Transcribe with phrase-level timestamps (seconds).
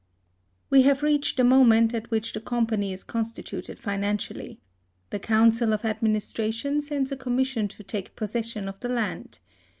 [0.71, 4.59] We have reached the moment at which the Company is constituted financially.
[5.11, 9.37] The Council of Administration sends a Commis sion to take possession of the land.